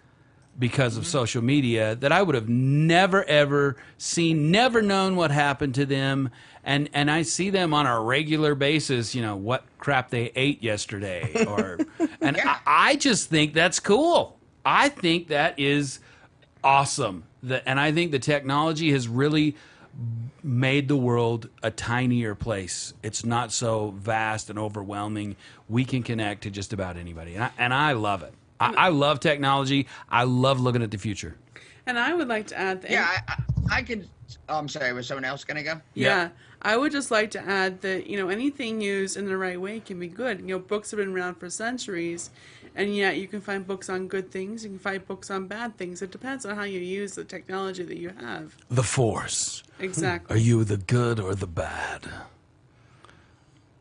[0.60, 1.12] because of mm-hmm.
[1.12, 6.30] social media that I would have never ever seen, never known what happened to them.
[6.64, 10.62] And and I see them on a regular basis, you know, what crap they ate
[10.62, 11.80] yesterday or
[12.22, 14.38] and I, I just think that's cool.
[14.66, 16.00] I think that is
[16.64, 17.24] awesome.
[17.44, 19.56] The, and I think the technology has really
[20.44, 22.94] made the world a tinier place.
[23.04, 25.36] It's not so vast and overwhelming.
[25.68, 28.34] We can connect to just about anybody, and I, and I love it.
[28.60, 29.88] I, I love technology.
[30.10, 31.36] I love looking at the future.
[31.88, 32.92] And I would like to add that.
[32.92, 34.08] Yeah, I, I, I could.
[34.48, 34.94] Oh, I'm sorry.
[34.94, 35.82] Was someone else gonna go?
[35.96, 36.30] Yeah.
[36.62, 39.80] I would just like to add that, you know, anything used in the right way
[39.80, 40.42] can be good.
[40.42, 42.30] You know, books have been around for centuries,
[42.76, 45.78] and yet you can find books on good things, you can find books on bad
[45.78, 46.02] things.
[46.02, 48.56] It depends on how you use the technology that you have.
[48.70, 49.64] The Force.
[49.80, 50.36] Exactly.
[50.36, 52.08] Are you the good or the bad?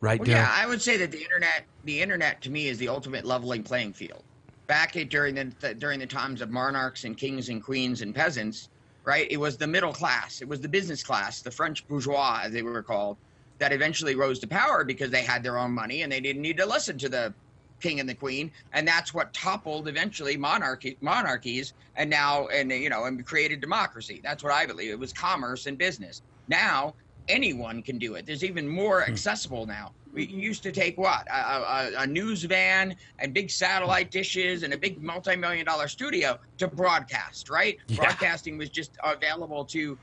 [0.00, 2.88] Right, Well, yeah, I would say that the internet, the internet to me is the
[2.88, 4.22] ultimate leveling playing field.
[4.66, 8.14] Back at, during the, the during the times of monarchs and kings and queens and
[8.14, 8.70] peasants,
[9.04, 9.26] right?
[9.30, 12.62] It was the middle class, it was the business class, the French bourgeois, as they
[12.62, 13.18] were called,
[13.58, 16.56] that eventually rose to power because they had their own money and they didn't need
[16.56, 17.34] to listen to the
[17.80, 22.90] king and the queen, and that's what toppled eventually monarchy monarchies, and now and you
[22.90, 24.20] know and created democracy.
[24.22, 24.90] That's what I believe.
[24.90, 26.22] It was commerce and business.
[26.48, 26.94] Now
[27.28, 28.26] anyone can do it.
[28.26, 29.10] There's even more hmm.
[29.10, 29.92] accessible now.
[30.12, 34.18] We used to take what a, a, a news van and big satellite hmm.
[34.18, 37.48] dishes and a big multi-million dollar studio to broadcast.
[37.48, 37.78] Right?
[37.88, 37.96] Yeah.
[37.96, 39.96] Broadcasting was just available to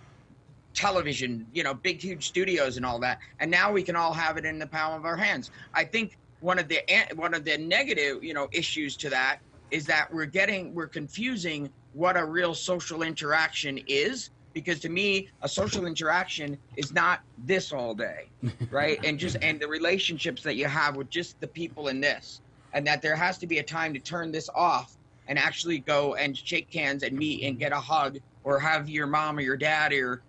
[0.74, 3.20] television, you know, big, huge studios and all that.
[3.40, 5.50] And now we can all have it in the palm of our hands.
[5.74, 6.80] I think one of the
[7.16, 11.70] one of the negative, you know, issues to that is that we're getting we're confusing
[11.92, 17.74] what a real social interaction is because to me a social interaction is not this
[17.74, 18.32] all day
[18.72, 18.98] right?
[19.04, 22.40] And just and the relationships that you have with just the people in this
[22.72, 24.96] and that there has to be a time to turn this off
[25.28, 29.06] and actually go and shake hands and meet and get a hug or have your
[29.06, 30.24] mom or your dad or your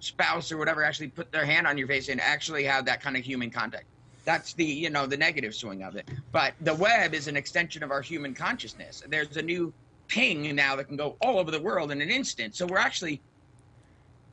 [0.00, 3.16] spouse or whatever actually put their hand on your face and actually have that kind
[3.16, 3.86] of human contact
[4.24, 7.82] that's the you know the negative swing of it but the web is an extension
[7.82, 9.72] of our human consciousness there's a new
[10.08, 13.20] ping now that can go all over the world in an instant so we're actually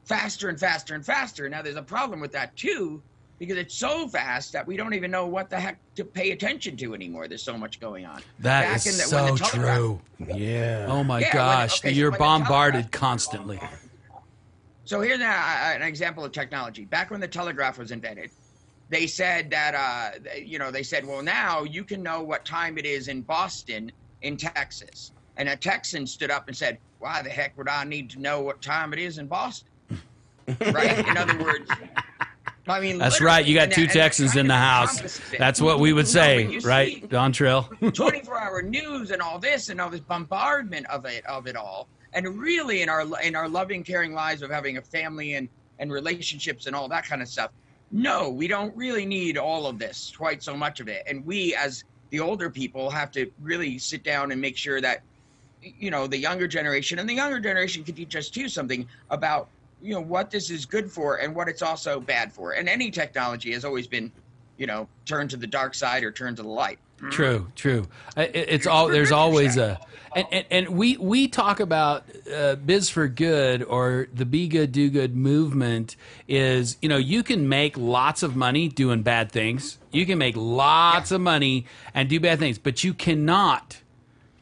[0.06, 3.02] faster and faster and faster now there's a problem with that too
[3.38, 6.76] because it's so fast that we don't even know what the heck to pay attention
[6.76, 10.02] to anymore there's so much going on That Back is in the- so the true.
[10.36, 10.86] Yeah.
[10.90, 13.60] Oh my Yeah, when- gosh, okay, you're when telegraph- bombarded constantly.
[14.84, 16.84] So here's an example of technology.
[16.84, 18.32] Back when the telegraph was invented,
[18.90, 22.78] they said that uh, you know they said, well, now you can know what time
[22.78, 25.12] it is in Boston, in Texas.
[25.38, 28.42] And a Texan stood up and said, "Why the heck would I need to know
[28.42, 29.70] what time it is in Boston?"
[30.72, 31.08] right?
[31.08, 31.70] In other words,
[32.68, 33.46] I mean, That's right.
[33.46, 35.22] You got two that- Texans in the house.
[35.38, 37.64] That's what we would say, but you right, see- Don Trill?
[37.94, 41.88] 24 hour news and all this and all this bombardment of it of it all
[42.14, 45.48] and really in our in our loving caring lives of having a family and
[45.80, 47.52] and relationships and all that kind of stuff
[47.92, 51.04] no we don't really need all of this quite so much of it.
[51.08, 55.02] And we as the older people have to really sit down and make sure that
[55.62, 59.50] you know the younger generation and the younger generation can teach us too something about
[59.82, 62.54] you know what this is good for and what it's also bad for.
[62.54, 64.12] And any technology has always been
[64.58, 66.80] you know turned to the dark side or turned to the light
[67.12, 67.88] True, true.
[68.18, 69.80] It's all there's always a
[70.16, 74.72] and, and, and we we talk about uh, biz for good or the be good
[74.72, 75.96] do good movement
[76.28, 79.78] is you know you can make lots of money doing bad things.
[79.92, 83.82] You can make lots of money and do bad things but you cannot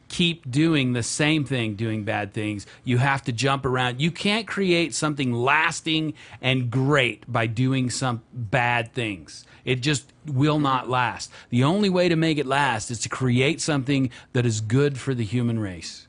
[0.08, 2.66] keep doing the same thing doing bad things.
[2.84, 4.00] You have to jump around.
[4.00, 9.44] You can't create something lasting and great by doing some bad things.
[9.64, 11.30] It just will not last.
[11.50, 15.14] The only way to make it last is to create something that is good for
[15.14, 16.06] the human race.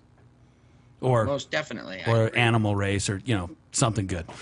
[1.02, 4.26] Or most definitely or animal race or you know something good.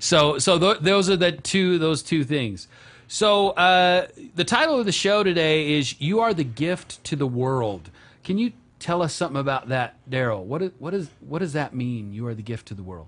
[0.00, 2.68] So so th- those are the two those two things.
[3.08, 7.26] So uh, the title of the show today is you are the gift to the
[7.26, 7.90] world
[8.22, 10.42] can you tell us something about that, Daryl.
[10.42, 12.12] What is, what is what does that mean?
[12.12, 13.06] You are the gift to the world.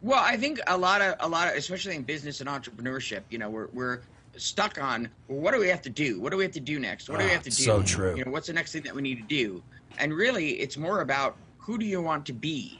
[0.00, 3.38] Well, I think a lot of a lot of especially in business and entrepreneurship, you
[3.38, 4.00] know, we're we're
[4.36, 6.20] stuck on well, what do we have to do?
[6.20, 7.08] What do we have to do next?
[7.08, 7.54] What do we Ah, have to do?
[7.62, 8.16] so true.
[8.16, 9.62] You know, what's the next thing that we need to do?
[9.98, 12.78] And really, it's more about who do you want to be,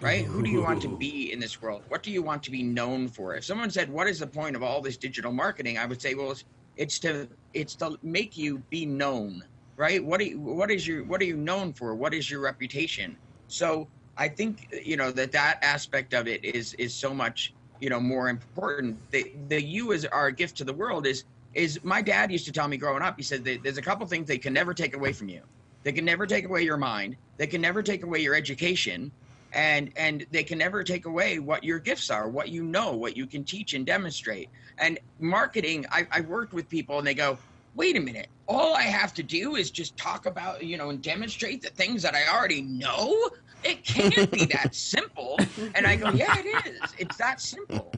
[0.00, 0.26] right?
[0.26, 1.84] Who do you want to be in this world?
[1.88, 3.34] What do you want to be known for?
[3.36, 6.14] If someone said, "What is the point of all this digital marketing?" I would say,
[6.14, 6.44] "Well, it's,
[6.76, 9.42] it's to it's to make you be known,
[9.76, 10.04] right?
[10.04, 11.94] What do you, what is your what are you known for?
[11.94, 16.74] What is your reputation?" So I think you know that that aspect of it is
[16.74, 19.00] is so much you know more important.
[19.10, 22.52] The the you as our gift to the world is is my dad used to
[22.52, 23.14] tell me growing up.
[23.16, 25.42] He said that there's a couple things they can never take away from you.
[25.84, 27.16] They can never take away your mind.
[27.38, 29.12] They can never take away your education,
[29.54, 33.16] and and they can never take away what your gifts are, what you know, what
[33.16, 34.50] you can teach and demonstrate.
[34.78, 37.38] And marketing, I, I worked with people and they go,
[37.74, 41.00] wait a minute, all I have to do is just talk about, you know, and
[41.00, 43.16] demonstrate the things that I already know.
[43.62, 45.38] It can't be that simple.
[45.74, 46.80] And I go, yeah, it is.
[46.98, 47.92] It's that simple.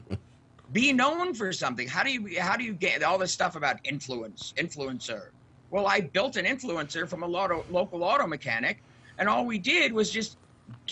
[0.71, 1.87] Be known for something.
[1.87, 5.21] How do you how do you get all this stuff about influence, influencer?
[5.69, 8.81] Well, I built an influencer from a lo- local auto mechanic,
[9.17, 10.37] and all we did was just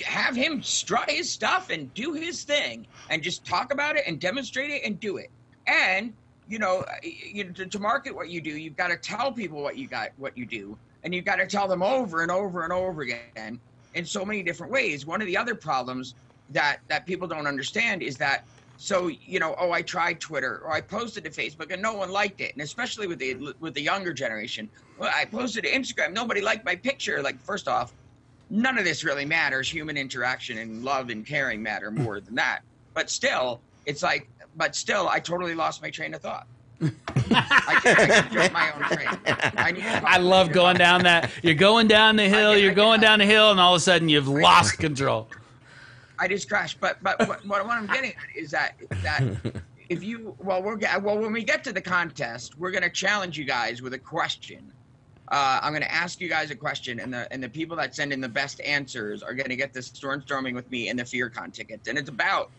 [0.03, 4.19] have him strut his stuff and do his thing and just talk about it and
[4.19, 5.29] demonstrate it and do it.
[5.67, 6.13] And
[6.47, 9.61] you know, uh, you to, to market what you do, you've got to tell people
[9.61, 12.63] what you got, what you do, and you've got to tell them over and over
[12.63, 13.59] and over again
[13.95, 15.05] in so many different ways.
[15.05, 16.13] One of the other problems
[16.51, 18.45] that that people don't understand is that
[18.77, 22.11] so you know oh i tried twitter or i posted to facebook and no one
[22.11, 26.13] liked it and especially with the with the younger generation well i posted to instagram
[26.13, 27.93] nobody liked my picture like first off
[28.49, 32.03] none of this really matters human interaction and love and caring matter hmm.
[32.03, 32.61] more than that
[32.93, 36.47] but still it's like but still i totally lost my train of thought
[36.81, 39.07] I, can't, I can't my own train.
[39.25, 41.31] I, I love going down that.
[41.41, 42.51] You're going down the hill.
[42.51, 45.29] I You're going down the hill, and all of a sudden you've lost control.
[46.19, 46.79] I just crashed.
[46.79, 49.23] But but what, what I'm getting at is that that
[49.89, 53.37] if you well we're ge- well when we get to the contest, we're gonna challenge
[53.37, 54.71] you guys with a question.
[55.27, 58.13] Uh, I'm gonna ask you guys a question, and the and the people that send
[58.13, 61.87] in the best answers are gonna get this stormstorming with me and the FearCon tickets,
[61.87, 62.51] and it's about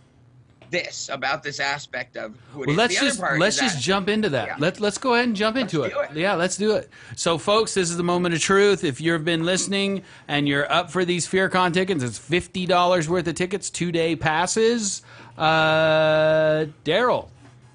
[0.69, 2.77] this about this aspect of who it Well, is.
[2.77, 4.49] let's just let's just that- jump into that.
[4.49, 4.57] Yeah.
[4.59, 5.93] Let let's go ahead and jump into it.
[6.11, 6.17] it.
[6.17, 6.91] Yeah, let's do it.
[7.15, 8.83] So, folks, this is the moment of truth.
[8.83, 13.29] If you've been listening and you're up for these FearCon tickets, it's fifty dollars worth
[13.29, 15.03] of tickets, two day passes.
[15.39, 17.29] Uh, Daryl,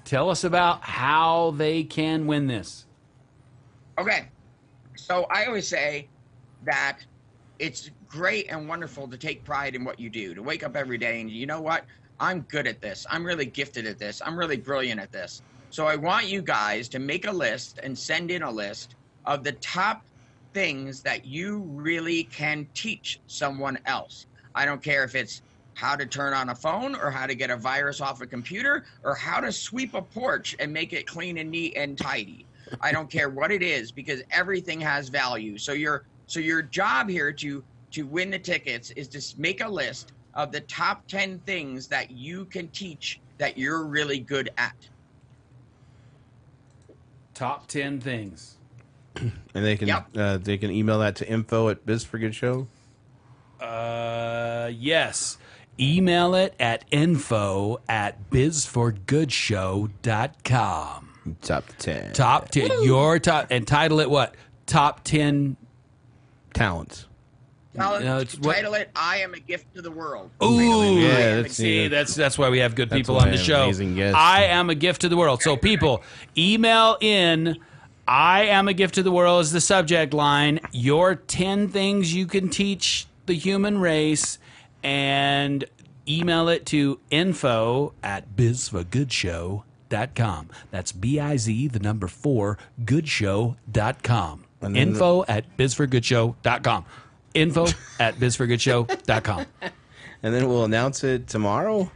[0.04, 2.84] tell us about how they can win this.
[3.98, 4.26] Okay.
[5.02, 6.08] So I always say
[6.64, 7.00] that
[7.58, 10.96] it's great and wonderful to take pride in what you do, to wake up every
[10.96, 11.84] day and you know what?
[12.20, 13.04] I'm good at this.
[13.10, 14.22] I'm really gifted at this.
[14.24, 15.42] I'm really brilliant at this.
[15.70, 19.42] So I want you guys to make a list and send in a list of
[19.42, 20.02] the top
[20.54, 24.26] things that you really can teach someone else.
[24.54, 25.42] I don't care if it's
[25.74, 28.84] how to turn on a phone or how to get a virus off a computer
[29.02, 32.46] or how to sweep a porch and make it clean and neat and tidy.
[32.80, 35.58] I don't care what it is because everything has value.
[35.58, 39.68] So your so your job here to to win the tickets is to make a
[39.68, 44.74] list of the top 10 things that you can teach that you're really good at.
[47.34, 48.56] Top ten things.
[49.54, 50.06] And they can Yep.
[50.16, 52.66] uh, they can email that to info at Biz for Good Show.
[53.60, 55.36] Uh, yes.
[55.78, 61.11] Email it at info at bizforgoodshow.com.
[61.40, 62.82] Top ten Top 10.
[62.82, 64.34] Your top, and title it what?
[64.66, 65.56] Top 10.
[66.54, 67.06] talents.
[67.74, 70.66] Tell No, it's what- title it "I am a gift to the world." Ooh, Yeah,
[70.66, 71.88] I am a that's- See, yeah.
[71.88, 73.64] that's that's why we have good people on the show.
[73.64, 74.18] amazing guests.
[74.18, 75.40] I am a gift to the world.
[75.42, 76.02] So people,
[76.36, 77.56] email in
[78.06, 80.60] I am a gift to the world is the subject line.
[80.72, 84.38] Your 10 things you can teach the human race
[84.82, 85.64] and
[86.06, 88.26] email it to info at
[89.92, 90.48] bizforgoodshow.com.
[90.70, 94.44] That's B-I-Z, the number four, goodshow.com.
[94.60, 96.84] And Info at bizforgoodshow.com.
[97.34, 97.66] Info
[97.98, 99.46] at bizforgoodshow.com.
[100.22, 101.90] And then we'll announce it tomorrow.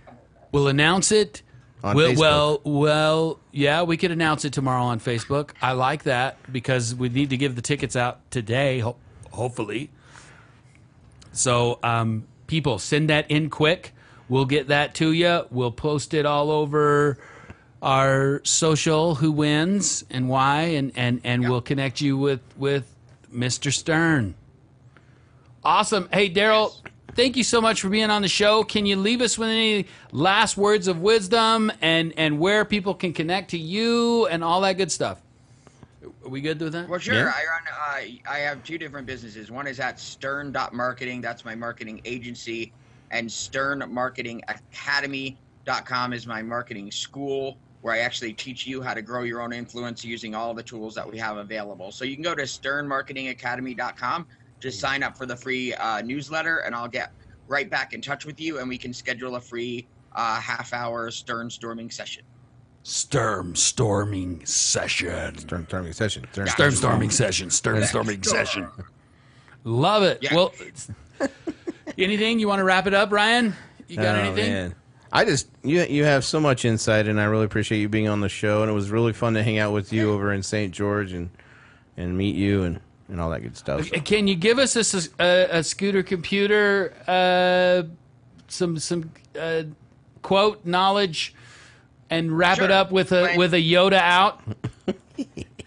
[0.53, 1.43] We'll announce it.
[1.85, 2.19] On well, Facebook.
[2.19, 5.51] well, well, yeah, we could announce it tomorrow on Facebook.
[5.63, 8.97] I like that because we need to give the tickets out today, ho-
[9.31, 9.91] hopefully.
[11.33, 13.93] So, um, people, send that in quick.
[14.29, 15.47] We'll get that to you.
[15.51, 17.19] We'll post it all over
[17.83, 22.91] our social who wins and why and and and we'll connect you with with
[23.33, 23.72] Mr.
[23.72, 24.35] Stern.
[25.64, 26.09] Awesome.
[26.12, 26.74] Hey, Daryl,
[27.14, 28.62] thank you so much for being on the show.
[28.62, 33.12] Can you leave us with any last words of wisdom and and where people can
[33.12, 35.20] connect to you and all that good stuff?
[36.24, 36.89] Are we good with that?
[36.89, 37.14] Well, sure.
[37.14, 37.33] Yeah.
[37.35, 38.11] I run.
[38.27, 39.51] Uh, I have two different businesses.
[39.51, 41.20] One is at Stern Marketing.
[41.20, 42.72] That's my marketing agency,
[43.11, 49.01] and Stern Marketing Academy.com is my marketing school where I actually teach you how to
[49.01, 51.93] grow your own influence using all the tools that we have available.
[51.93, 54.26] So you can go to sternmarketingacademy.com,
[54.59, 57.12] just sign up for the free uh, newsletter, and I'll get
[57.47, 61.49] right back in touch with you, and we can schedule a free uh, half-hour Stern
[61.49, 62.24] storming session.
[62.82, 65.39] Storm storming session.
[65.39, 66.26] Storm storming session.
[66.32, 67.51] Storm, Storm storming session.
[67.51, 68.66] Storm storming session.
[69.62, 70.18] Love it.
[70.22, 70.34] Yeah.
[70.34, 70.53] Well,
[71.99, 73.55] anything you want to wrap it up, Ryan?
[73.87, 74.53] You got Oh, anything?
[74.53, 74.74] man.
[75.17, 78.21] I just you you have so much insight, and I really appreciate you being on
[78.21, 78.61] the show.
[78.61, 80.75] And it was really fun to hang out with you over in St.
[80.75, 81.31] George and
[81.97, 83.89] and meet you and and all that good stuff.
[83.89, 84.77] So, Can you give us
[85.19, 87.85] a scooter computer uh,
[88.49, 89.11] some some
[89.41, 89.62] uh,
[90.21, 91.35] quote knowledge
[92.11, 94.43] and wrap it up with a When- with a Yoda out?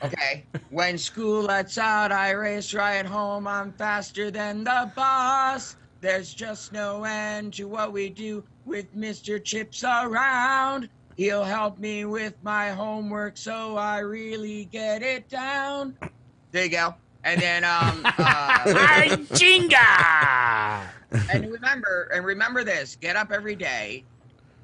[0.02, 0.46] Okay.
[0.70, 3.48] when school lets out, I race right home.
[3.48, 5.76] I'm faster than the boss.
[6.02, 9.44] There's just no end to what we do with Mr.
[9.44, 10.88] Chips around.
[11.18, 15.98] He'll help me with my homework so I really get it down.
[16.52, 16.96] There you go.
[17.26, 18.60] And then um uh,
[19.34, 20.88] Jinga!
[21.34, 24.06] and remember and remember this, get up every day,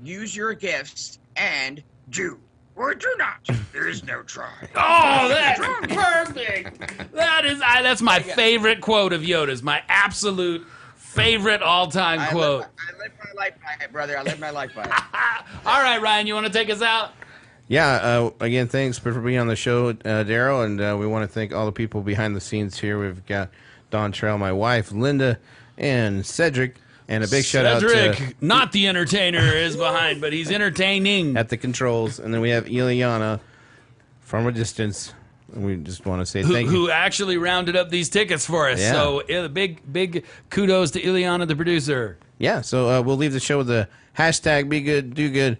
[0.02, 2.40] use your gifts and do
[2.78, 3.50] or do not.
[3.74, 4.54] There is no try.
[4.76, 5.60] Oh, that's
[5.94, 7.12] perfect.
[7.14, 9.62] That is I, that's my favorite quote of Yoda's.
[9.62, 10.66] My absolute
[11.16, 12.59] favorite all-time I quote.
[12.61, 14.18] live, I live my life by it, brother.
[14.18, 14.89] I live my life by it.
[15.66, 17.11] All right, Ryan, you want to take us out?
[17.68, 17.88] yeah.
[17.93, 19.93] Uh, again, thanks for being on the show, uh,
[20.24, 22.99] Daryl, and uh, we want to thank all the people behind the scenes here.
[22.99, 23.49] We've got
[23.89, 25.39] Don Trail, my wife, Linda,
[25.78, 26.76] and Cedric,
[27.07, 30.51] and a big shout out to Cedric, to not the entertainer, is behind, but he's
[30.51, 31.38] entertaining.
[31.38, 33.39] at the controls, and then we have Ileana
[34.22, 35.13] from a distance.
[35.56, 36.72] And we just want to say who, thank you.
[36.72, 36.91] who you.
[36.91, 38.80] actually rounded up these tickets for us.
[38.80, 38.91] Yeah.
[38.91, 42.18] So uh, big, big kudos to Ileana, the producer.
[42.38, 43.88] Yeah, so uh, we'll leave the show with the
[44.18, 45.58] hashtag Be Good Do Good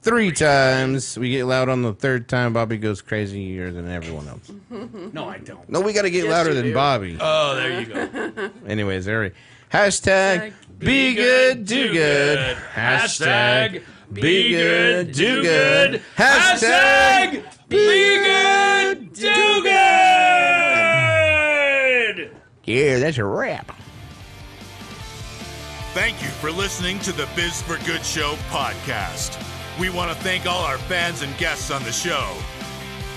[0.00, 1.18] three times.
[1.18, 2.52] We get loud on the third time.
[2.52, 4.50] Bobby goes crazier than everyone else.
[5.12, 5.68] No, I don't.
[5.68, 6.74] No, we got to get Yes, louder than do.
[6.74, 7.16] Bobby.
[7.18, 8.50] Oh, there you go.
[8.66, 9.30] Anyways, there we
[9.72, 12.56] Hashtag Be Good Do Good.
[12.74, 13.82] Hashtag
[14.12, 16.02] be good, do good.
[16.16, 19.68] Hashtag be good, do good.
[22.64, 23.72] Yeah, that's a wrap.
[25.94, 29.42] Thank you for listening to the Biz for Good Show podcast.
[29.80, 32.36] We want to thank all our fans and guests on the show.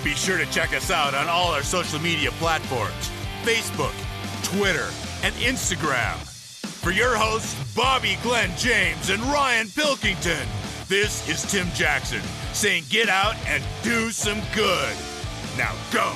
[0.03, 3.11] Be sure to check us out on all our social media platforms
[3.43, 3.93] Facebook,
[4.43, 4.89] Twitter,
[5.23, 6.15] and Instagram.
[6.81, 10.47] For your hosts, Bobby Glenn James and Ryan Pilkington,
[10.91, 12.19] this is Tim Jackson
[12.51, 14.93] saying get out and do some good.
[15.57, 16.11] Now go.